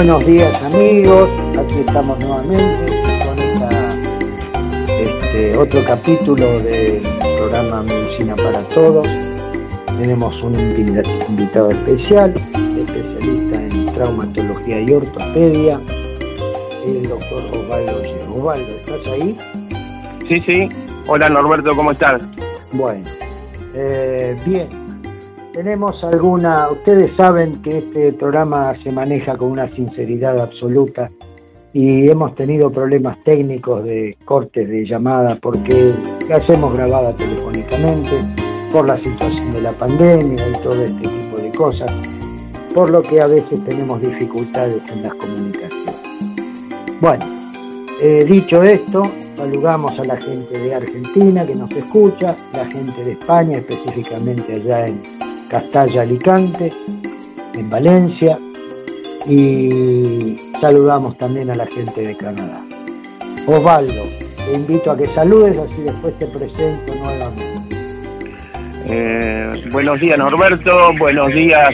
[0.00, 1.28] Buenos días amigos,
[1.58, 3.38] aquí estamos nuevamente con
[4.98, 7.02] este otro capítulo del
[7.36, 9.06] programa Medicina para Todos.
[9.98, 12.34] Tenemos un invitado especial,
[12.78, 15.78] especialista en traumatología y ortopedia,
[16.86, 18.00] el doctor Osvaldo
[18.36, 19.36] Osvaldo, ¿estás ahí?
[20.28, 20.68] Sí, sí.
[21.08, 22.22] Hola Norberto, ¿cómo estás?
[22.72, 23.04] Bueno,
[23.74, 24.79] eh, bien.
[25.62, 31.10] Tenemos alguna, ustedes saben que este programa se maneja con una sinceridad absoluta
[31.74, 35.92] y hemos tenido problemas técnicos de cortes de llamada porque
[36.32, 38.26] hacemos grabada telefónicamente
[38.72, 41.94] por la situación de la pandemia y todo este tipo de cosas,
[42.74, 45.94] por lo que a veces tenemos dificultades en las comunicaciones.
[47.02, 47.26] Bueno,
[48.00, 49.02] eh, dicho esto,
[49.36, 54.86] saludamos a la gente de Argentina que nos escucha, la gente de España, específicamente allá
[54.86, 56.72] en Castalla Alicante,
[57.54, 58.38] en Valencia,
[59.26, 62.62] y saludamos también a la gente de Canadá.
[63.46, 64.04] Osvaldo,
[64.46, 67.76] te invito a que saludes, así después te presento nuevamente.
[68.86, 71.68] Eh, buenos días Norberto, buenos días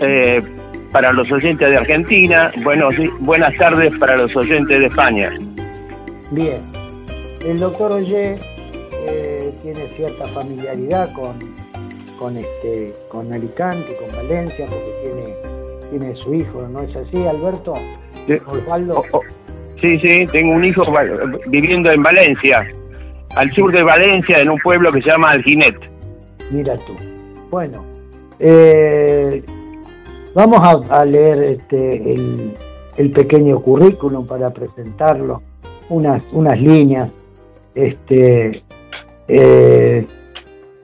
[0.00, 0.40] eh,
[0.92, 5.30] para los oyentes de Argentina, buenos, buenas tardes para los oyentes de España.
[6.30, 6.62] Bien,
[7.44, 8.38] el doctor Oye
[9.08, 11.59] eh, tiene cierta familiaridad con,
[12.20, 15.34] con, este, con Alicante, con Valencia, porque tiene,
[15.90, 17.72] tiene su hijo, ¿no es así, Alberto?
[18.46, 18.98] Osvaldo.
[18.98, 19.22] Oh, oh.
[19.80, 20.84] sí, sí, tengo un hijo
[21.46, 22.70] viviendo en Valencia,
[23.34, 25.76] al sur de Valencia, en un pueblo que se llama Alginet.
[26.50, 26.94] Mira tú.
[27.50, 27.84] Bueno,
[28.38, 29.42] eh,
[30.34, 32.52] vamos a, leer este, el,
[32.98, 35.40] el pequeño currículum para presentarlo
[35.88, 37.10] unas, unas líneas.
[37.74, 38.62] Este,
[39.26, 40.06] eh,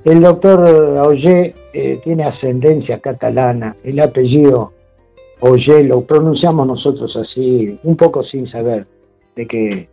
[0.07, 0.61] el doctor
[1.00, 4.72] Oye eh, tiene ascendencia catalana, el apellido
[5.41, 8.87] Oye lo pronunciamos nosotros así, un poco sin saber
[9.34, 9.89] de que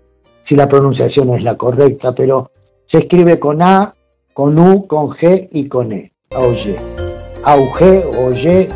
[0.48, 2.52] si la pronunciación es la correcta, pero
[2.90, 3.96] se escribe con A,
[4.34, 6.12] con U, con G y con E.
[6.36, 6.76] Oye.
[7.44, 8.70] Auge, Oye.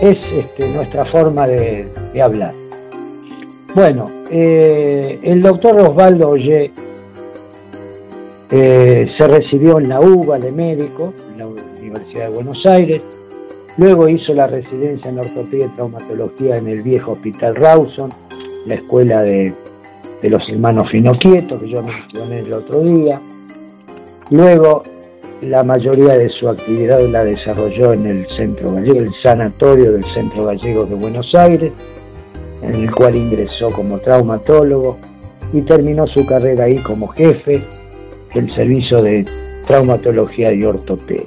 [0.00, 1.86] es este, nuestra forma de
[2.20, 2.52] hablar.
[3.74, 6.72] Bueno, eh, el doctor Osvaldo Oye
[8.54, 13.00] eh, se recibió en la UBA de médico, en la Universidad de Buenos Aires,
[13.78, 18.10] luego hizo la residencia en ortopedia y traumatología en el viejo Hospital Rawson,
[18.66, 19.54] la escuela de,
[20.22, 23.22] los hermanos Finoquieto, que yo mencioné el otro día.
[24.28, 24.82] Luego,
[25.40, 30.44] la mayoría de su actividad la desarrolló en el Centro Gallego, el Sanatorio del Centro
[30.44, 31.72] Gallego de Buenos Aires,
[32.60, 34.98] en el cual ingresó como traumatólogo
[35.54, 37.62] y terminó su carrera ahí como jefe
[38.34, 39.24] del servicio de
[39.66, 41.26] traumatología y ortopedia.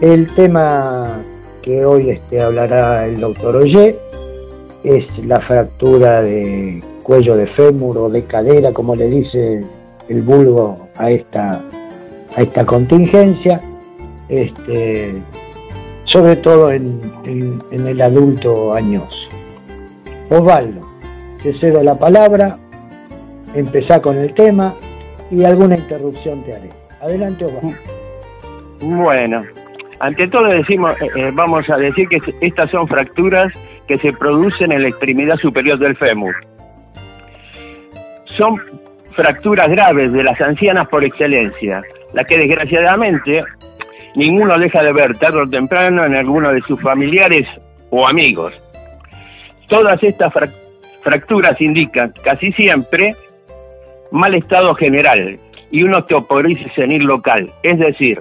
[0.00, 1.20] El tema
[1.62, 3.96] que hoy este, hablará el doctor Oye
[4.84, 9.64] es la fractura de cuello de fémur o de cadera, como le dice
[10.08, 11.62] el vulgo a esta,
[12.36, 13.60] a esta contingencia,
[14.28, 15.14] este,
[16.04, 19.28] sobre todo en, en el adulto añoso.
[20.30, 20.80] Osvaldo,
[21.42, 22.58] te cedo la palabra,
[23.54, 24.74] empezá con el tema
[25.30, 26.70] y alguna interrupción te haré.
[27.00, 27.74] Adelante, Osvaldo.
[28.80, 29.44] Bueno,
[30.00, 33.52] ante todo decimos, eh, eh, vamos a decir que estas son fracturas
[33.86, 36.34] que se producen en la extremidad superior del fémur.
[38.26, 38.60] Son
[39.12, 43.42] fracturas graves de las ancianas por excelencia, las que desgraciadamente
[44.14, 47.48] ninguno deja de ver tarde o temprano en alguno de sus familiares
[47.90, 48.52] o amigos.
[49.66, 50.32] Todas estas
[51.02, 53.10] fracturas indican casi siempre
[54.10, 55.38] mal estado general
[55.70, 58.20] y una osteoporosis senil local, es decir,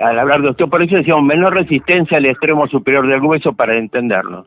[0.00, 4.46] al hablar de osteoporosis decíamos menor resistencia al extremo superior del hueso para entendernos.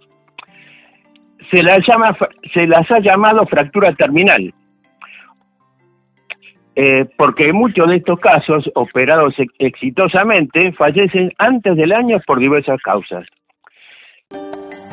[1.52, 2.18] Se, llama,
[2.54, 4.54] se las ha llamado fractura terminal,
[6.76, 13.26] eh, porque muchos de estos casos, operados exitosamente, fallecen antes del año por diversas causas.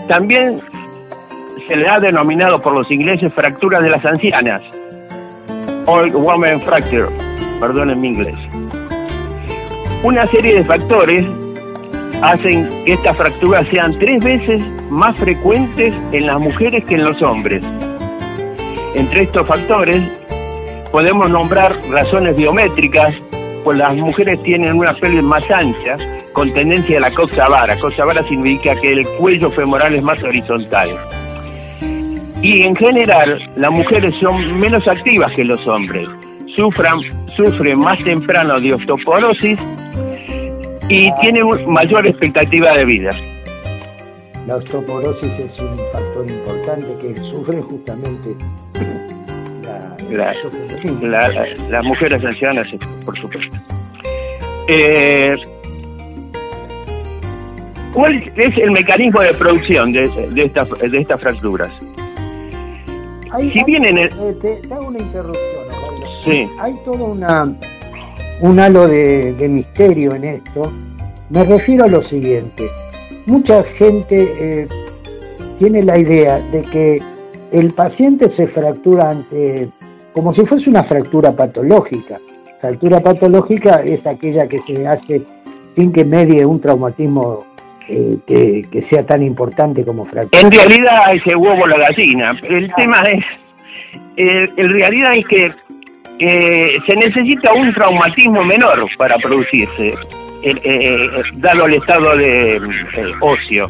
[0.08, 0.60] También
[1.66, 4.62] se le ha denominado por los ingleses fractura de las ancianas,
[5.86, 7.08] Old Woman Fracture,
[7.58, 8.36] perdón en mi inglés.
[10.04, 11.26] Una serie de factores
[12.22, 17.20] hacen que estas fracturas sean tres veces más frecuentes en las mujeres que en los
[17.22, 17.64] hombres.
[18.94, 20.02] Entre estos factores
[20.92, 23.14] podemos nombrar razones biométricas,
[23.64, 25.96] pues las mujeres tienen una pelvis más ancha,
[26.32, 27.76] con tendencia a la coxa vara.
[27.76, 30.90] Coxa vara significa que el cuello femoral es más horizontal.
[32.42, 36.08] Y en general, las mujeres son menos activas que los hombres.
[36.56, 36.98] Sufran,
[37.36, 39.58] sufren más temprano de osteoporosis
[40.88, 43.10] y tienen mayor expectativa de vida.
[44.46, 48.34] la osteoporosis es un factor importante que sufren justamente
[51.70, 52.66] las mujeres ancianas,
[53.04, 53.56] por supuesto.
[54.66, 55.36] Eh,
[57.94, 61.72] ¿Cuál es el mecanismo de producción de, de, de estas fracturas?
[63.40, 64.06] Si bien en el...
[64.06, 65.62] Eh, te, hago una interrupción,
[66.24, 66.48] Sí.
[66.60, 67.52] Hay todo una,
[68.42, 70.72] un halo de, misterio en esto.
[71.30, 72.68] Me refiero a lo siguiente.
[73.26, 74.68] Mucha gente eh,
[75.58, 77.02] tiene la idea de que
[77.50, 79.68] el paciente se fractura ante,
[80.12, 82.20] como si fuese una fractura patológica.
[82.60, 85.22] Fractura patológica es aquella que se hace
[85.76, 87.44] sin que medie un traumatismo
[87.88, 90.42] eh, que, sea tan importante como fractura.
[90.42, 92.32] En realidad es el huevo la gallina.
[92.42, 93.24] El tema es,
[94.16, 95.52] eh, en realidad es que
[96.86, 99.94] se necesita un traumatismo menor para producirse,
[100.42, 100.96] eh,
[101.34, 102.60] dado el estado de
[103.20, 103.68] ocio.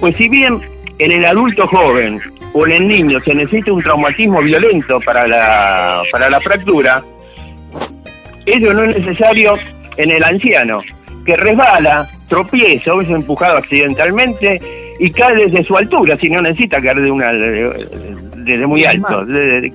[0.00, 0.60] Pues si bien
[0.98, 2.20] en el adulto joven
[2.52, 7.02] o en el niño se necesita un traumatismo violento para la, para la fractura,
[8.46, 9.58] ello no es necesario
[9.96, 10.82] en el anciano,
[11.28, 14.58] que resbala, tropieza o es empujado accidentalmente
[14.98, 19.26] y cae desde su altura, si no necesita caer de una desde muy alto,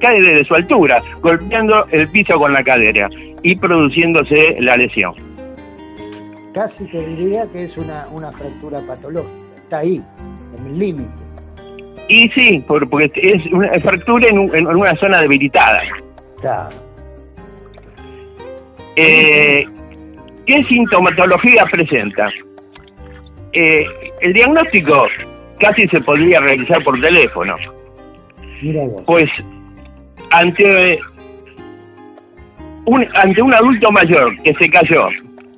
[0.01, 3.07] cae desde su altura, golpeando el piso con la cadera
[3.43, 5.13] y produciéndose la lesión.
[6.55, 9.31] Casi te diría que es una, una fractura patológica,
[9.63, 10.01] está ahí,
[10.57, 11.09] en el límite.
[12.09, 15.81] Y sí, porque es una fractura en, en una zona debilitada.
[16.41, 16.75] Claro.
[18.95, 19.65] Eh,
[20.45, 22.29] ¿Qué sintomatología presenta?
[23.53, 23.85] Eh,
[24.21, 25.07] el diagnóstico
[25.59, 27.55] casi se podría realizar por teléfono.
[29.05, 29.29] Pues
[30.31, 30.99] ante
[32.85, 35.07] un, ante un adulto mayor que se cayó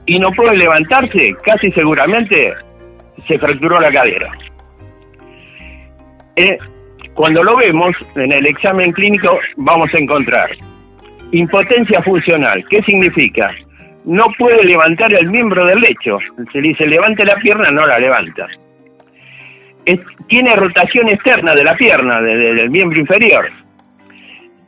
[0.05, 2.53] y no puede levantarse, casi seguramente
[3.27, 4.31] se fracturó la cadera.
[6.35, 6.57] Eh,
[7.13, 10.49] cuando lo vemos en el examen clínico vamos a encontrar
[11.31, 12.63] impotencia funcional.
[12.69, 13.55] ¿Qué significa?
[14.05, 16.19] No puede levantar el miembro del lecho.
[16.51, 18.47] Se le dice levante la pierna, no la levanta.
[20.27, 23.49] tiene rotación externa de la pierna, del miembro inferior,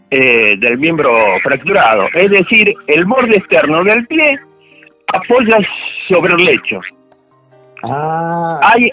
[0.10, 1.12] eh, del miembro
[1.44, 2.07] fracturado.
[2.13, 4.39] Es decir, el borde externo del pie
[5.13, 5.57] apoya
[6.07, 6.80] sobre el lecho.
[7.84, 8.89] Ah, hay,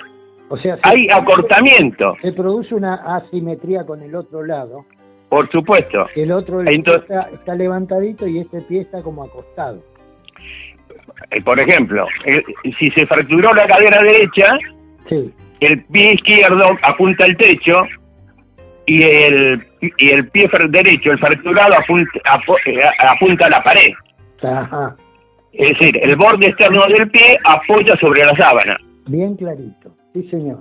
[0.48, 2.16] o sea, hay acortamiento.
[2.20, 4.84] Se produce una asimetría con el otro lado.
[5.30, 6.06] Por supuesto.
[6.14, 9.82] El otro está, está levantadito y este pie está como acostado.
[11.30, 12.06] Eh, por ejemplo,
[12.78, 14.58] si se fracturó la cadera derecha,
[15.60, 17.82] el pie izquierdo apunta al techo
[18.86, 22.20] y el, y el pie derecho, el fracturado, apunta,
[22.66, 23.92] eh, apunta a la pared.
[25.52, 28.76] Es decir, el borde externo del pie apoya sobre la sábana.
[29.06, 30.60] Bien clarito, sí señor.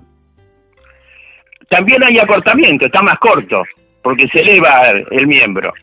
[1.70, 3.64] También hay acortamiento, está más corto,
[4.04, 5.74] porque se eleva el miembro.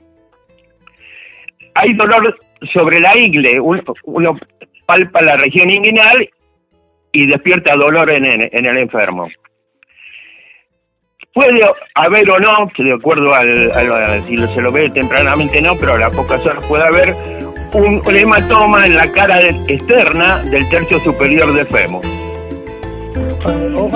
[1.74, 2.38] Hay dolor
[2.72, 4.38] sobre la ingle, uno,
[4.86, 6.28] palpa la región inguinal
[7.12, 9.28] y despierta dolor en, el enfermo.
[11.32, 11.60] Puede
[11.94, 16.14] haber o no, de acuerdo al, si se lo ve tempranamente no, pero a las
[16.14, 17.14] pocas horas puede haber
[17.72, 22.02] un, hematoma en la cara externa del tercio superior del fémur.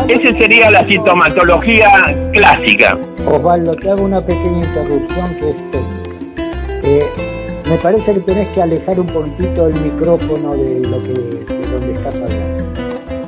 [0.08, 1.88] Esa sería la sintomatología
[2.32, 2.98] clásica.
[3.26, 7.33] Osvaldo, te hago una pequeña interrupción que es técnica.
[7.68, 11.92] Me parece que tenés que alejar un poquitito el micrófono de lo que de donde
[11.92, 12.64] estás hablando.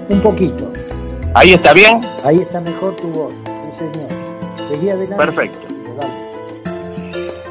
[0.09, 0.73] Un poquito.
[1.35, 2.01] ¿Ahí está bien?
[2.25, 4.71] Ahí está mejor tu voz, sí señor.
[4.71, 5.17] Seguí adelante.
[5.17, 5.67] Perfecto.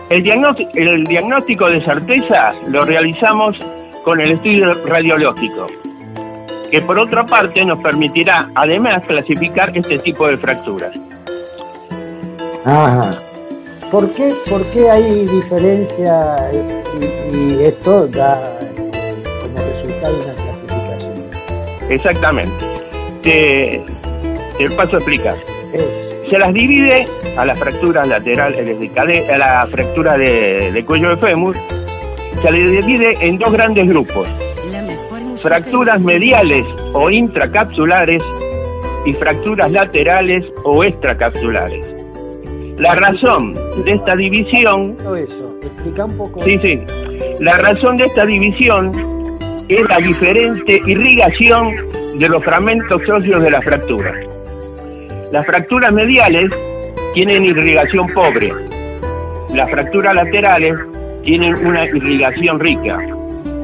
[0.10, 3.60] El diagnóstico, el diagnóstico de certeza lo realizamos
[4.04, 5.66] con el estudio radiológico,
[6.70, 10.96] que por otra parte nos permitirá además clasificar este tipo de fracturas.
[12.64, 13.18] Ajá.
[13.92, 16.36] ¿Por qué, ¿Por qué hay diferencia
[17.34, 18.60] y, esto da
[19.42, 21.92] como resultado una clasificación?
[21.92, 22.66] Exactamente.
[23.22, 23.86] Te,
[24.76, 25.36] paso a explicar.
[26.30, 27.06] Se las divide
[27.38, 31.56] a las fracturas laterales de a la fractura de, cuello de fémur,
[32.42, 34.28] se les divide en dos grandes grupos.
[35.38, 38.24] Fracturas mediales o intracapsulares
[39.06, 41.95] y fracturas laterales o extracapsulares.
[42.78, 44.98] La razón de esta división...
[45.00, 46.42] Eso, explica un poco.
[46.44, 46.82] Sí, sí.
[47.40, 48.92] La razón de esta división
[49.70, 51.74] es la diferente irrigación
[52.20, 54.14] de los fragmentos óseos de la fractura.
[55.32, 56.52] Las fracturas mediales
[57.14, 58.54] tienen irrigación pobre.
[59.54, 60.78] Las fracturas laterales
[61.24, 62.98] tienen una irrigación rica.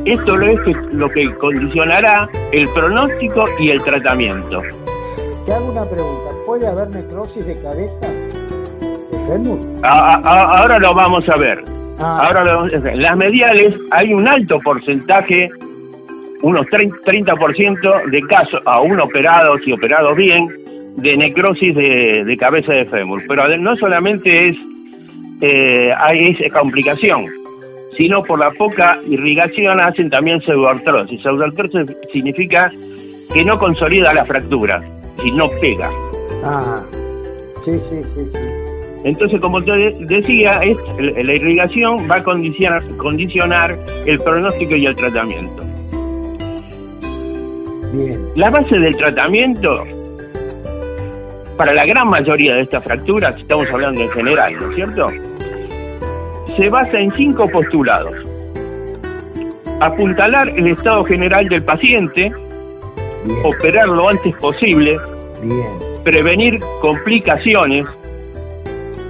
[0.06, 0.60] Esto es
[0.94, 4.62] lo que condicionará el pronóstico y el tratamiento.
[5.46, 6.32] te hago una pregunta.
[6.46, 8.08] ¿Puede haber necrosis de cabeza?
[9.84, 11.60] Ahora lo vamos a ver.
[12.00, 12.28] Ah.
[12.28, 15.50] Ahora Las mediales hay un alto porcentaje,
[16.42, 20.48] unos 30%, de casos, aún operados y operados bien,
[20.98, 23.22] de necrosis de, cabeza de fémur.
[23.28, 24.58] Pero no solamente es,
[25.42, 27.28] eh, hay esa complicación,
[27.98, 31.22] sino por la poca irrigación hacen también pseudoartrosis.
[31.22, 32.72] Pseudoartrosis significa
[33.34, 34.82] que no consolida la fractura
[35.24, 35.90] y no pega.
[36.44, 36.84] Ah,
[37.63, 38.40] sí, sí, sí, sí.
[39.03, 44.96] Entonces, como te decía, es, la irrigación va a condicionar, condicionar el pronóstico y el
[44.96, 45.63] tratamiento.
[47.93, 48.27] Bien.
[48.36, 49.84] La base del tratamiento,
[51.58, 55.08] para la gran mayoría de estas fracturas, estamos hablando en general, ¿no es cierto?
[56.55, 58.13] Se basa en cinco postulados.
[59.79, 62.31] Apuntalar el estado general del paciente,
[63.43, 64.98] operar lo antes posible,
[66.03, 67.86] prevenir complicaciones,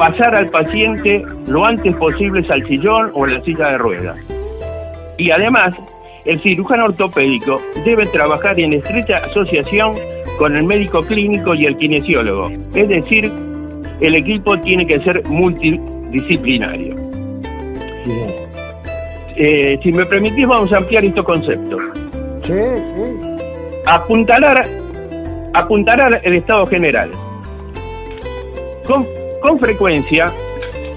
[0.02, 4.18] pasar al paciente lo antes posible al sillón o a la silla de ruedas.
[5.20, 5.76] Y además,
[6.26, 9.94] el cirujano ortopédico debe trabajar en estrecha asociación
[10.40, 12.52] con el médico clínico y el kinesiólogo.
[12.74, 13.32] Es decir,
[14.00, 16.96] el equipo tiene que ser multidisciplinario.
[19.36, 21.80] Eh, si me permitís, vamos a ampliar estos conceptos.
[22.48, 23.36] Sí, sí.
[23.86, 24.66] Apuntalar
[25.54, 27.12] apuntará el estado general.
[28.88, 29.06] Con,
[29.42, 30.32] con frecuencia,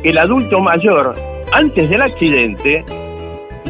[0.02, 1.14] el adulto mayor,
[1.52, 2.84] antes del accidente,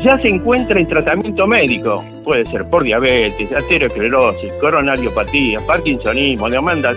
[0.03, 2.05] ya se encuentra en tratamiento médico.
[2.25, 6.93] Puede ser por diabetes, arteriosclerosis, coronariopatía, parkinsonismo, demanda,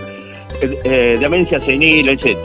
[0.60, 2.36] eh, eh, demencia senil, etc.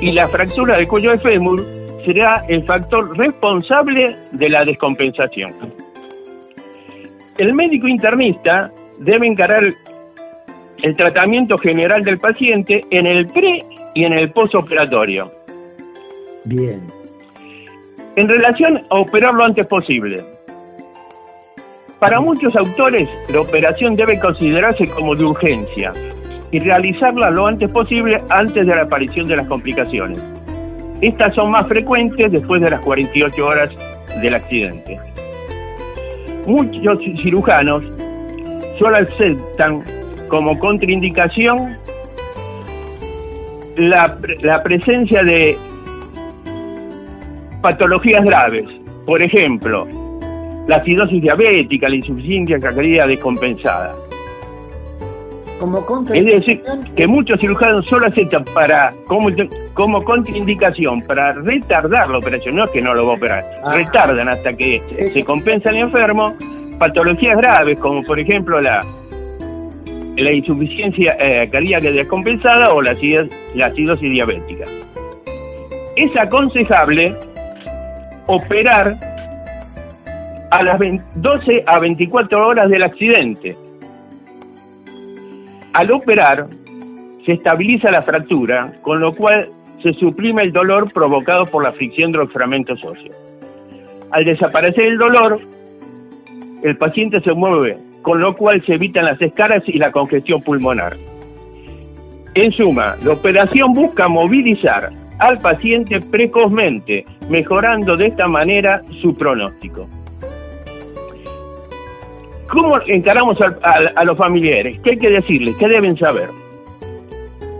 [0.00, 1.64] Y la fractura del cuello de fémur
[2.04, 5.52] será el factor responsable de la descompensación.
[7.38, 9.64] El médico internista debe encarar
[10.82, 13.62] el tratamiento general del paciente en el pre
[13.94, 15.30] y en el postoperatorio.
[16.44, 16.82] Bien.
[18.16, 20.24] En relación a operar lo antes posible.
[21.98, 25.92] Para muchos autores, la operación debe considerarse como de urgencia
[26.50, 30.22] y realizarla lo antes posible antes de la aparición de las complicaciones.
[31.00, 33.70] Estas son más frecuentes después de las 48 horas
[34.20, 35.00] del accidente.
[36.46, 37.82] Muchos cirujanos
[38.78, 39.82] solo aceptan
[40.28, 41.76] como contraindicación
[43.76, 45.56] la, la presencia de
[47.60, 48.66] patologías graves.
[49.06, 49.86] Por ejemplo,
[50.66, 53.94] la acidosis diabética, la insuficiencia cardíaca descompensada.
[55.60, 56.62] Como es decir,
[56.96, 59.28] que muchos cirujanos solo aceptan para como,
[59.72, 63.72] como contraindicación para retardar la operación, no es que no lo va a operar, ah.
[63.72, 66.34] retardan hasta que se compensa el enfermo
[66.78, 68.84] patologías graves como por ejemplo la
[70.16, 74.64] la insuficiencia eh, cardíaca descompensada o la, acidosis diabética.
[75.96, 77.14] Es aconsejable
[78.26, 78.94] operar
[80.50, 80.78] a las
[81.16, 83.56] 12 a 24 horas del accidente.
[85.72, 86.46] Al operar,
[87.26, 89.48] se estabiliza la fractura, con lo cual
[89.82, 93.16] se suprime el dolor provocado por la fricción de los fragmentos óseos.
[94.10, 95.40] Al desaparecer el dolor,
[96.62, 100.94] el paciente se mueve con lo cual se evitan las escaras y la congestión pulmonar.
[102.34, 109.88] En suma, la operación busca movilizar al paciente precozmente, mejorando de esta manera su pronóstico.
[112.50, 114.78] ¿Cómo encaramos a, los familiares?
[114.84, 115.56] ¿Qué hay que decirles?
[115.56, 116.28] ¿Qué deben saber?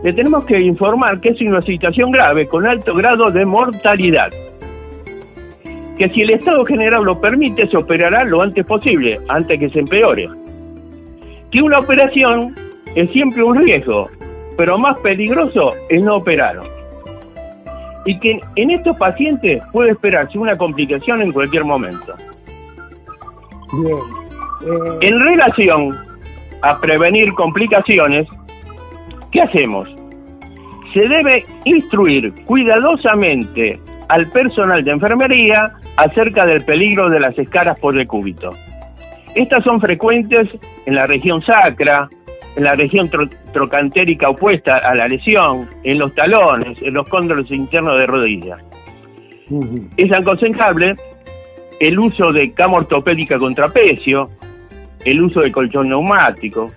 [0.03, 4.31] Le tenemos que informar que es una situación grave con alto grado de mortalidad
[5.99, 9.81] que si el estado general lo permite, se operará lo antes posible, antes que se
[9.81, 10.29] empeore.
[11.51, 12.55] Que una operación
[12.95, 14.11] es siempre un riesgo,
[14.57, 16.61] pero más peligroso es no operar.
[18.05, 22.15] Y que en estos pacientes puede esperarse una complicación en cualquier momento.
[23.73, 23.97] Bien.
[24.67, 25.97] Eh, en relación
[26.63, 28.27] a prevenir complicaciones,
[29.31, 29.89] ¿qué hacemos?
[30.93, 37.95] Se debe instruir cuidadosamente al personal de enfermería acerca del peligro de las escaras por
[37.95, 38.51] decúbito.
[39.35, 40.49] Estas son frecuentes
[40.87, 42.09] en la región sacra,
[42.57, 43.11] en la región
[43.53, 48.61] trocantérica opuesta a la lesión, en los talones, en los cóndolos internos de rodillas.
[49.97, 50.95] Es aconsejable
[51.81, 54.31] el uso de cama ortopédica con trapecio,
[55.05, 56.71] el uso de colchón neumático,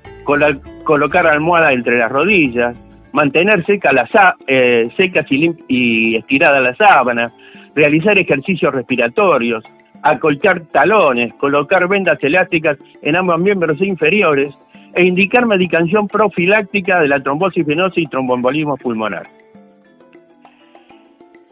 [0.84, 2.76] colocar almohada entre las rodillas,
[3.18, 4.08] mantener seca la,
[4.46, 7.34] eh, secas y, y estirada la sábana,
[7.74, 9.64] realizar ejercicios respiratorios,
[10.04, 14.54] acolchar talones, colocar vendas elásticas en ambos miembros inferiores
[14.94, 19.26] e indicar medicación profiláctica de la trombosis venosa y tromboembolismo pulmonar.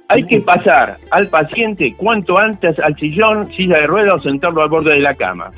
[0.09, 4.69] Hay que pasar al paciente cuanto antes al sillón, silla de ruedas o sentarlo al
[4.69, 5.49] borde de la cama.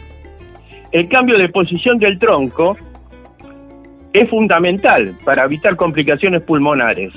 [0.93, 2.77] El cambio de posición del tronco
[4.19, 7.13] es fundamental para evitar complicaciones pulmonares,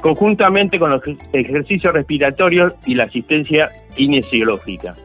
[0.00, 4.96] conjuntamente con los ejercicios respiratorios y la asistencia kinesiológica.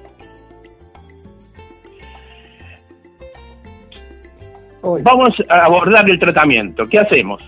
[4.81, 6.87] Vamos a abordar el tratamiento.
[6.87, 7.41] ¿Qué hacemos?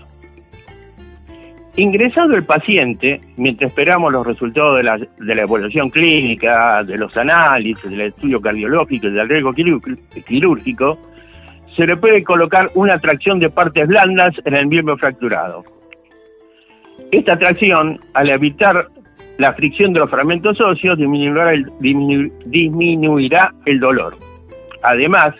[1.76, 7.16] Ingresado el paciente, mientras esperamos los resultados de la, de la evaluación clínica, de los
[7.16, 9.54] análisis, del estudio cardiológico y del riesgo
[10.26, 10.98] quirúrgico,
[11.80, 15.64] se le puede colocar una tracción de partes blandas en el miembro fracturado.
[17.10, 18.88] Esta tracción, al evitar
[19.38, 24.14] la fricción de los fragmentos óseos, disminuirá el, disminuirá el dolor.
[24.82, 25.34] Además,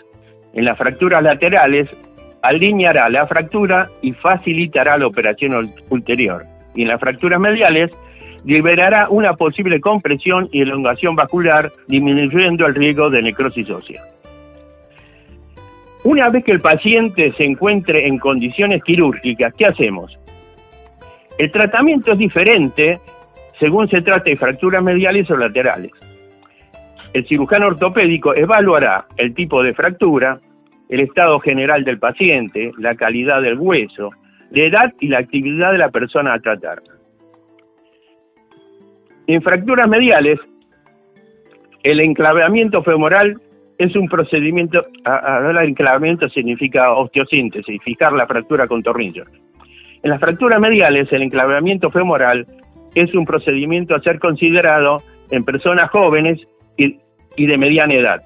[0.55, 1.95] en las fracturas laterales
[2.41, 6.43] alineará la fractura y facilitará la operación ulterior.
[6.73, 7.91] Y en las fracturas mediales
[8.45, 14.01] liberará una posible compresión y elongación vascular, disminuyendo el riesgo de necrosis ósea.
[16.03, 20.17] Una vez que el paciente se encuentre en condiciones quirúrgicas, ¿qué hacemos?
[21.37, 22.99] El tratamiento es diferente
[23.59, 25.91] según se trate de fracturas mediales o laterales.
[27.13, 30.39] El cirujano ortopédico evaluará el tipo de fractura,
[30.89, 34.09] el estado general del paciente, la calidad del hueso,
[34.49, 36.81] la edad y la actividad de la persona a tratar.
[39.27, 40.39] En fracturas mediales,
[41.83, 43.39] el enclavamiento femoral
[43.83, 49.27] es un procedimiento, el enclavamiento significa osteosíntesis, fijar la fractura con tornillos.
[50.03, 52.45] En las fracturas mediales, el enclavamiento femoral
[52.95, 54.97] es un procedimiento a ser considerado
[55.29, 56.39] en personas jóvenes
[56.77, 56.97] y,
[57.35, 58.23] y de mediana edad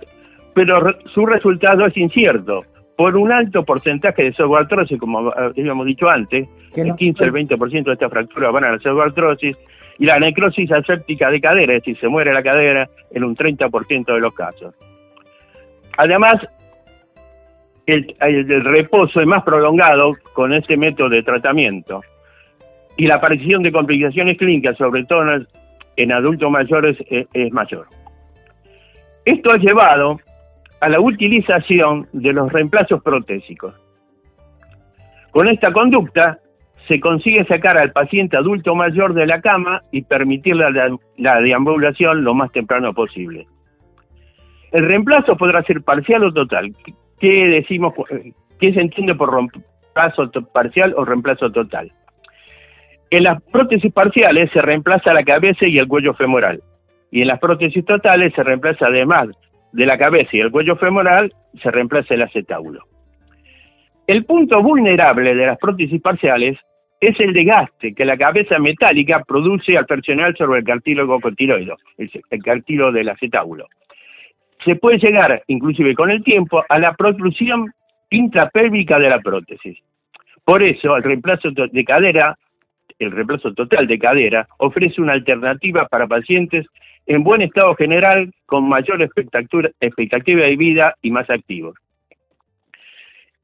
[0.56, 2.64] pero su resultado es incierto.
[2.98, 7.94] Por un alto porcentaje de pseudoartrosis, como habíamos dicho antes, el 15 al 20% de
[7.94, 9.58] estas fracturas van a la pseudoartrosis,
[10.00, 14.14] y la necrosis aséptica de cadera, es decir, se muere la cadera en un 30%
[14.14, 14.74] de los casos.
[15.98, 16.36] Además,
[17.86, 18.16] el,
[18.64, 22.02] reposo es más prolongado con este método de tratamiento
[22.98, 25.24] y la aparición de complicaciones clínicas, sobre todo
[25.98, 27.88] en, adultos mayores, es mayor.
[29.26, 30.20] Esto ha llevado
[30.80, 33.74] a la utilización de los reemplazos protésicos.
[35.32, 36.40] Con esta conducta
[36.88, 40.66] se consigue sacar al paciente adulto mayor de la cama y permitirle
[41.18, 43.48] la, deambulación lo más temprano posible.
[44.76, 46.70] El reemplazo podrá ser parcial o total.
[47.18, 47.94] ¿Qué decimos?
[48.60, 51.94] ¿Qué se entiende por reemplazo parcial o reemplazo total?
[53.10, 56.62] En las prótesis parciales se reemplaza la cabeza y el cuello femoral.
[57.10, 59.30] Y en las prótesis totales se reemplaza además
[59.72, 61.32] de la cabeza y el cuello femoral
[61.64, 62.84] se reemplaza el acetábulo.
[64.08, 66.60] El punto vulnerable de las prótesis parciales
[67.00, 72.12] es el desgaste que la cabeza metálica produce al presionar sobre el cartílago cotiloideo, el,
[72.30, 73.68] el cartílago del acetábulo.
[74.66, 77.72] Se puede llegar, inclusive con el tiempo, a la protrusión
[78.10, 79.78] intrapélvica de la prótesis.
[80.44, 82.38] Por eso, el reemplazo de cadera,
[83.00, 86.66] el reemplazo total de cadera, ofrece una alternativa para pacientes
[87.06, 91.76] en buen estado general, con mayor expectativa de vida y más activos.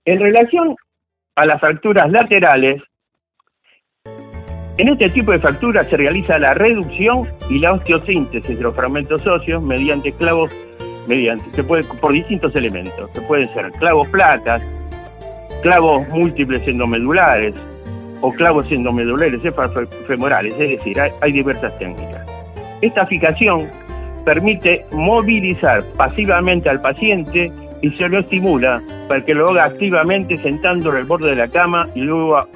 [0.05, 0.75] En relación
[1.35, 2.81] a las fracturas laterales,
[4.77, 9.25] en este tipo de fracturas se realiza la reducción y la osteosíntesis de los fragmentos
[9.27, 10.51] óseos mediante clavos,
[11.07, 13.09] mediante, se puede, por distintos elementos.
[13.13, 14.61] Se pueden ser clavos placas,
[15.61, 17.55] clavos múltiples endomedulares
[18.21, 19.41] o clavos endomedulares
[20.07, 22.25] femorales, es decir, hay diversas técnicas.
[22.81, 23.67] Esta fijación
[24.25, 30.97] permite movilizar pasivamente al paciente y se lo estimula para que lo haga activamente sentándolo
[30.97, 32.47] al borde de la cama y luego a,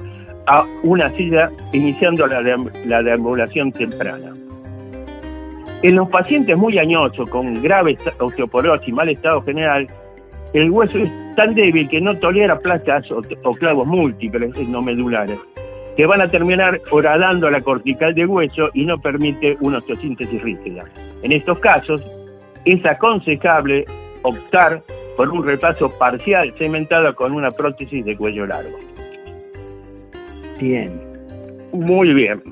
[0.84, 2.40] una silla iniciando la,
[2.84, 4.32] la deambulación temprana.
[5.82, 9.86] En los pacientes muy añosos con grave osteoporosis y mal estado general,
[10.52, 15.38] el hueso es tan débil que no tolera placas o, o clavos múltiples no medulares
[15.96, 20.84] que van a terminar horadando la cortical de hueso y no permite una osteosíntesis rígida.
[21.22, 22.02] En estos casos,
[22.66, 23.86] es aconsejable
[24.22, 24.82] optar
[25.16, 28.76] por un repaso parcial cementado con una prótesis de cuello largo.
[30.60, 31.00] Bien.
[31.72, 32.42] Muy bien.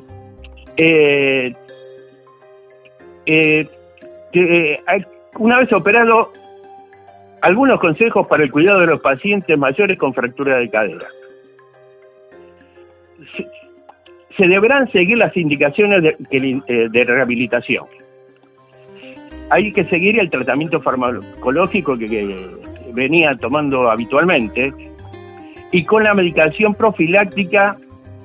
[0.76, 1.54] Eh,
[3.26, 3.68] eh,
[4.32, 4.80] eh,
[5.38, 6.32] una vez operado,
[7.40, 11.08] algunos consejos para el cuidado de los pacientes mayores con fractura de cadera
[14.36, 17.84] se deberán seguir las indicaciones de, eh, de, rehabilitación.
[19.50, 22.38] Hay que seguir el tratamiento farmacológico que,
[22.92, 24.72] venía tomando habitualmente
[25.72, 27.76] y con la medicación profiláctica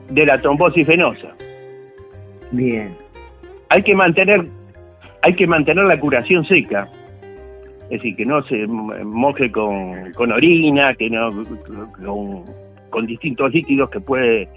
[0.10, 1.30] de la trombosis venosa.
[2.52, 2.96] Bien.
[3.70, 4.46] Hay que mantener,
[5.22, 6.88] hay que mantener la curación seca.
[7.84, 11.30] Es decir, que no se moje con, con orina, que no
[12.06, 12.44] con,
[12.90, 14.48] con distintos líquidos que puede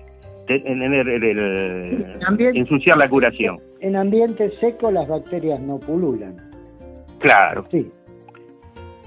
[0.47, 3.59] tener el, el, ensuciar la curación.
[3.81, 6.37] En ambiente seco las bacterias no pululan.
[7.21, 7.65] Claro.
[7.71, 7.91] Sí.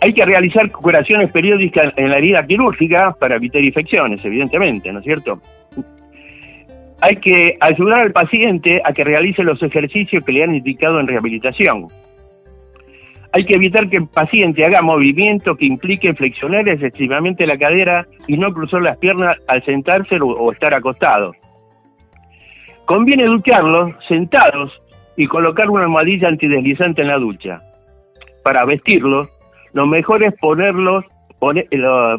[0.02, 5.06] Hay que realizar curaciones periódicas en la herida quirúrgica para evitar infecciones, evidentemente, ¿no es
[5.06, 5.40] cierto?
[7.02, 11.08] Hay que ayudar al paciente a que realice los ejercicios que le han indicado en
[11.08, 11.88] rehabilitación.
[13.34, 18.38] Hay que evitar que el paciente haga movimientos que impliquen flexionar excesivamente la cadera y
[18.38, 21.34] no cruzar las piernas al sentarse o estar acostado.
[22.86, 24.72] Conviene ducharlos sentados
[25.18, 27.62] y colocar una almohadilla antideslizante en la ducha.
[28.44, 29.28] Para vestirlos,
[29.74, 31.04] lo mejor es ponerlos,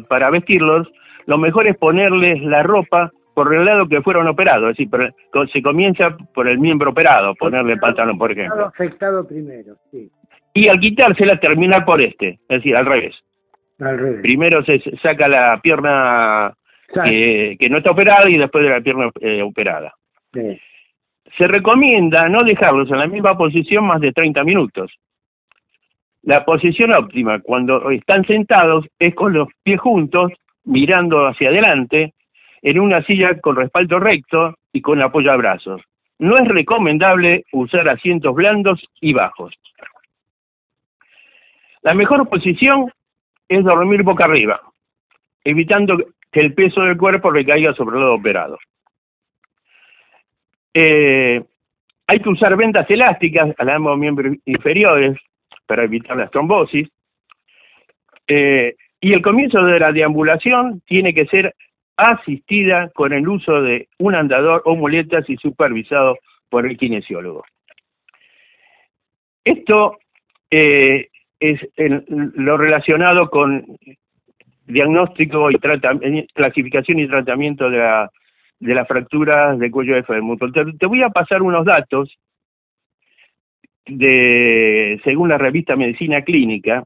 [0.07, 0.87] para vestirlos,
[1.25, 5.13] lo mejor es ponerles la ropa por el lado que fueron operados, es decir,
[5.53, 8.65] se comienza por el miembro operado, ponerle el pantalón, por ejemplo.
[8.65, 10.09] afectado primero, sí.
[10.55, 13.15] Y al quitársela, terminar por este, es decir, al revés.
[13.79, 14.21] Al revés.
[14.23, 16.51] Primero se saca la pierna
[16.91, 19.93] que, no está operada y después de la pierna eh, operada.
[20.33, 24.91] Se recomienda no dejarlos en la misma posición más de 30 minutos.
[26.23, 30.31] La posición óptima cuando están sentados es con los pies juntos,
[30.63, 32.15] mirando hacia adelante,
[32.67, 35.81] en una silla con respaldo recto y con apoyo a brazos.
[36.19, 39.53] No es recomendable usar asientos blandos y bajos.
[41.81, 42.91] La mejor posición
[43.47, 44.59] es dormir boca arriba,
[45.45, 45.95] evitando
[46.29, 48.57] que el peso del cuerpo recaiga sobre el lado operado.
[50.73, 51.41] Eh,
[52.05, 55.17] hay que usar vendas elásticas a ambos miembros inferiores
[55.65, 56.89] para evitar las trombosis.
[58.27, 61.55] Eh, y el comienzo de la deambulación tiene que ser
[61.97, 66.17] asistida con el uso de un andador o muletas y supervisado
[66.49, 67.43] por el kinesiólogo.
[69.43, 69.97] Esto
[70.49, 71.59] eh, es
[72.09, 73.77] lo relacionado con
[74.65, 75.57] diagnóstico y
[76.33, 78.11] clasificación y tratamiento de, la,
[78.59, 80.37] de las fracturas de cuello de fémur.
[80.77, 82.17] te voy a pasar unos datos
[83.85, 86.83] de, según la revista Medicina Clínica,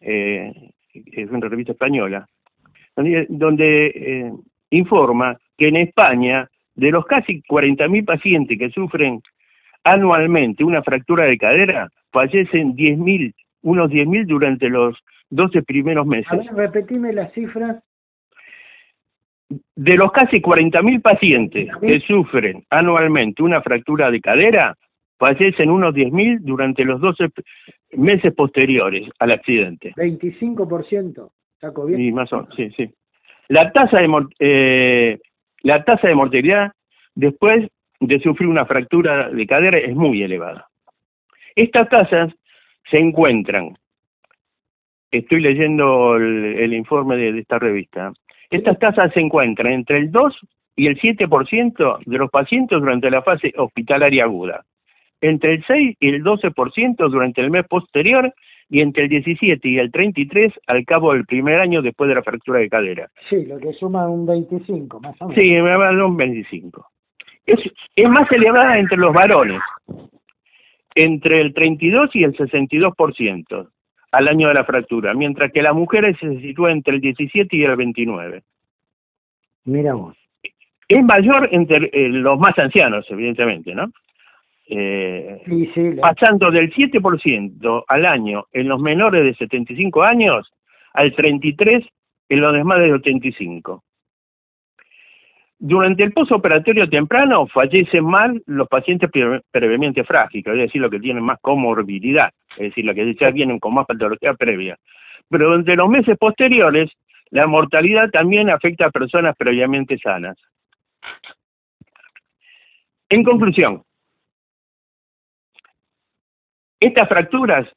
[0.00, 0.52] eh,
[0.92, 2.26] es una revista española,
[3.28, 4.32] donde, eh,
[4.70, 9.22] informa que en España, de los casi 40.000 pacientes que sufren
[9.84, 14.96] anualmente una fractura de cadera, fallecen 10.000, unos 10.000 durante los
[15.30, 16.30] 12 primeros meses.
[16.30, 17.82] A ver, repetime las cifras.
[19.74, 24.76] De los casi 40.000 pacientes que sufren anualmente una fractura de cadera,
[25.18, 27.30] fallecen unos 10.000 durante los 12
[27.92, 29.94] meses posteriores al accidente.
[29.96, 31.30] 25%,
[31.60, 31.98] ¿saco bien?
[31.98, 32.90] Sí, más o menos, sí, sí.
[33.48, 35.18] La tasa de, eh,
[35.62, 36.72] la tasa de mortalidad
[37.14, 37.68] después
[38.00, 40.68] de sufrir una fractura de cadera es muy elevada.
[41.56, 42.32] Estas tasas
[42.90, 43.76] se encuentran,
[45.10, 48.12] estoy leyendo el, informe de, esta revista,
[48.50, 50.38] estas tasas se encuentran entre el 2
[50.76, 54.64] y el 7% de los pacientes durante la fase hospitalaria aguda
[55.20, 58.32] entre el 6 y el 12% durante el mes posterior
[58.70, 62.22] y entre el 17 y el 33 al cabo del primer año después de la
[62.22, 63.08] fractura de cadera.
[63.28, 65.42] Sí, lo que suma un 25, más o menos.
[65.42, 66.86] Sí, me va a dar un 25.
[67.46, 67.60] Es,
[67.96, 69.60] es más elevada entre los varones,
[70.94, 73.68] entre el 32 y el 62%
[74.12, 77.62] al año de la fractura, mientras que las mujeres se sitúa entre el 17 y
[77.62, 78.42] el 29.
[79.64, 80.16] Miramos.
[80.88, 83.90] Es mayor entre eh, los más ancianos, evidentemente, ¿no?
[84.70, 90.52] Eh, pasando del 7% al año en los menores de 75 años
[90.92, 91.88] al 33%
[92.28, 93.82] en los demás de 85.
[95.60, 99.10] Durante el posoperatorio temprano fallecen más los pacientes
[99.50, 103.58] previamente frágiles, es decir, los que tienen más comorbilidad, es decir, los que ya vienen
[103.58, 104.78] con más patología previa.
[105.28, 106.90] Pero durante los meses posteriores,
[107.30, 110.36] la mortalidad también afecta a personas previamente sanas.
[113.08, 113.82] En conclusión,
[116.80, 117.68] estas fracturas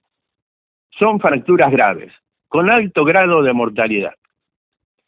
[0.99, 2.13] son fracturas graves,
[2.47, 4.13] con alto grado de mortalidad.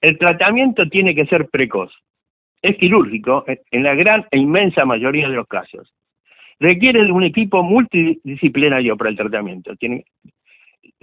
[0.02, 1.94] El tratamiento tiene que ser precoz.
[2.62, 5.94] Es quirúrgico en la gran e inmensa mayoría de los casos.
[6.60, 9.76] Requiere de un equipo multidisciplinario para el tratamiento.
[9.76, 10.06] Tiene,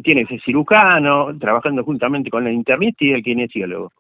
[0.03, 3.93] tiene cirujano, trabajando juntamente con el internista y el kinesiólogo,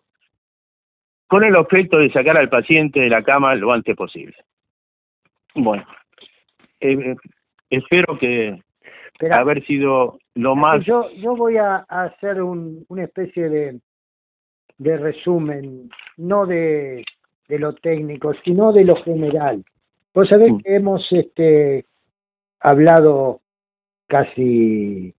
[1.26, 4.36] con el objeto de sacar al paciente de la cama lo antes posible.
[5.54, 5.84] Bueno,
[6.80, 7.16] eh, eh,
[7.68, 8.60] espero que
[9.32, 10.84] haber sido lo más...
[10.84, 13.80] Yo, yo voy a, hacer un, una especie de,
[14.78, 17.04] de resumen no de,
[17.48, 19.64] de lo técnico, sino de lo general.
[20.14, 21.86] Vos sabés que hemos este,
[22.60, 23.40] hablado
[24.06, 25.14] casi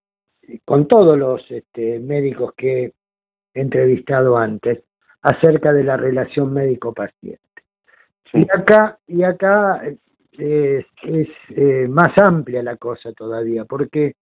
[0.66, 2.94] con todos los este, médicos que
[3.54, 4.84] he entrevistado antes
[5.22, 7.40] acerca de la relación médico-paciente.
[8.34, 9.82] Y acá, y acá
[10.38, 14.16] es, es eh, más amplia la cosa todavía, porque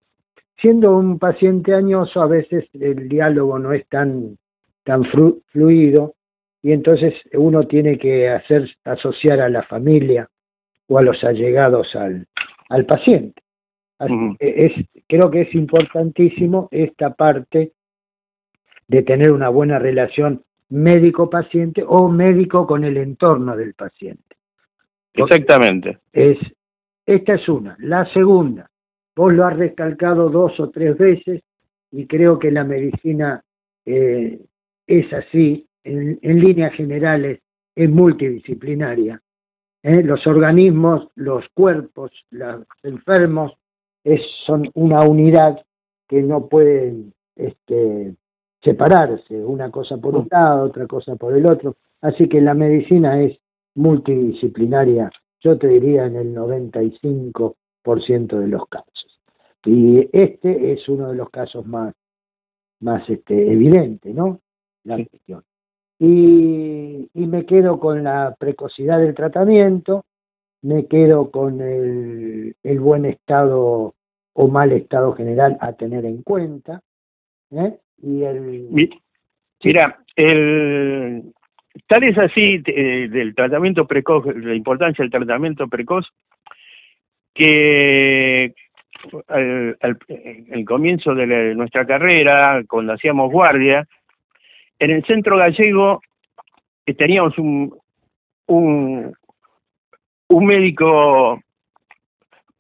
[0.62, 4.38] siendo un paciente añoso a veces el diálogo no es tan,
[4.84, 5.04] tan
[5.52, 6.16] fluido
[6.62, 10.30] y entonces uno tiene que hacer asociar a la familia
[10.88, 12.28] o a los allegados al,
[12.70, 13.42] al paciente.
[14.40, 14.74] es,
[15.08, 17.74] creo que es importantísimo esta parte
[18.88, 24.29] de tener una buena relación médico-paciente o médico con el entorno del paciente.
[25.14, 26.00] Exactamente.
[26.14, 26.38] Es,
[27.06, 27.76] esta es una.
[27.80, 28.70] La segunda,
[29.16, 31.42] vos lo has recalcado dos o tres veces
[31.92, 33.44] y creo que la medicina
[33.86, 34.40] eh,
[34.86, 37.40] es así, en, líneas generales
[37.76, 39.22] es multidisciplinaria.
[39.84, 40.04] ¿eh?
[40.04, 43.54] Los organismos, los cuerpos, los enfermos
[44.04, 45.64] es, son una unidad
[46.08, 48.16] que no pueden este,
[48.62, 51.78] separarse, una cosa por un lado, otra cosa por el otro.
[52.02, 53.40] Así que la medicina es
[53.80, 59.20] multidisciplinaria, yo te diría en el 95% de los casos.
[59.64, 61.96] Y este es uno de los casos más,
[62.82, 64.42] más este, evidentes, ¿no?
[64.84, 65.44] La cuestión.
[65.98, 70.06] Y, y me quedo con la precocidad del tratamiento,
[70.62, 73.96] me quedo con el, el buen estado
[74.34, 76.82] o mal estado general a tener en cuenta,
[77.52, 77.80] ¿eh?
[78.02, 78.90] y el...
[79.62, 81.34] Mira, el,
[81.88, 86.08] tal es así eh, del tratamiento precoz, la importancia del tratamiento precoz,
[87.34, 88.54] que
[89.28, 93.88] al, el comienzo de nuestra carrera, cuando hacíamos guardia,
[94.80, 96.02] en el centro gallego
[96.86, 97.76] eh, teníamos un,
[98.48, 99.14] un,
[100.28, 101.42] un médico,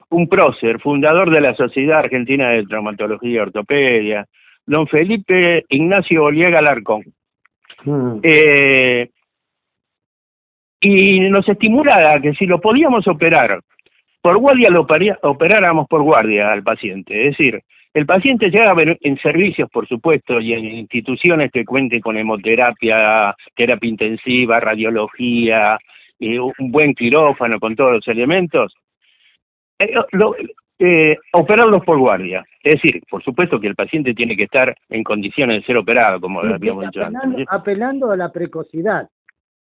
[0.09, 4.25] un prócer, fundador de la Sociedad Argentina de Traumatología y Ortopedia,
[4.65, 7.03] don Felipe Ignacio Oliega Larcón.
[7.85, 8.19] Mm.
[8.23, 9.09] Eh,
[10.81, 13.59] y nos estimulaba que si lo podíamos operar
[14.21, 14.85] por guardia, lo
[15.23, 17.27] operáramos por guardia al paciente.
[17.27, 17.61] Es decir,
[17.93, 23.89] el paciente llega en servicios, por supuesto, y en instituciones que cuenten con hemoterapia, terapia
[23.89, 25.77] intensiva, radiología,
[26.19, 28.75] eh, un buen quirófano con todos los elementos.
[29.79, 29.93] Eh,
[30.79, 32.45] eh, operarlos por guardia.
[32.63, 36.21] Es decir, por supuesto que el paciente tiene que estar en condiciones de ser operado,
[36.21, 37.45] como habíamos dicho antes.
[37.49, 39.09] Apelando a la precocidad.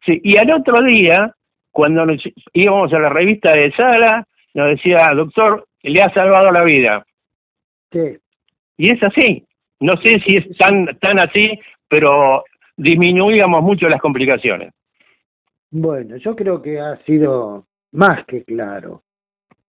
[0.06, 1.36] Sí, y al otro día,
[1.72, 2.06] cuando
[2.54, 7.06] íbamos a la revista de Sala, nos decía, doctor, le ha salvado la vida.
[7.92, 8.18] Sí.
[8.78, 9.46] Y es así.
[9.80, 12.44] No sé si es tan, tan así, pero
[12.78, 14.74] disminuíamos mucho las complicaciones.
[15.72, 19.04] Bueno, yo creo que ha sido más que claro.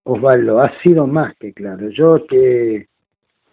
[0.04, 1.88] Osvaldo, ha sido más que claro.
[1.90, 2.88] Yo te,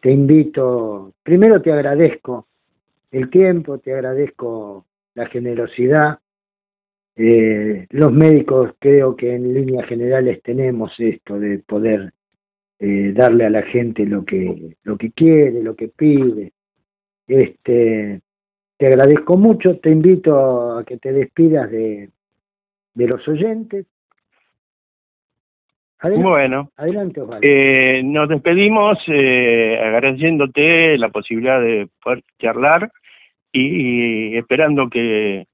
[0.02, 2.48] te invito, primero te agradezco
[3.12, 6.20] el tiempo, te agradezco la generosidad.
[7.16, 12.14] Eh, los médicos creo que en líneas generales tenemos esto de poder
[12.80, 16.54] eh, darle a la gente lo que, lo que quiere, lo que pide.
[17.28, 18.22] Este,
[18.78, 22.10] te agradezco mucho, te invito a que te despidas de,
[22.94, 23.86] de los oyentes
[26.02, 32.92] bueno, adelante, eh, nos despedimos eh, agradeciéndote la posibilidad de poder charlar
[33.52, 35.48] y, esperando que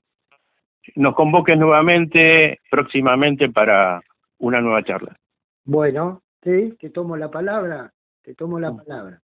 [0.96, 4.02] nos convoques nuevamente próximamente para
[4.38, 5.18] una nueva charla.
[5.64, 9.22] Bueno, sí, te tomo la palabra, te tomo la palabra.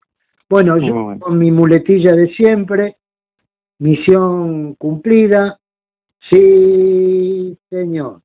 [0.49, 2.97] Bueno, yo con mi muletilla de siempre,
[3.79, 5.59] misión cumplida,
[6.31, 8.21] sí, señor.